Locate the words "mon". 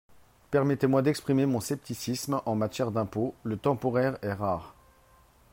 1.45-1.59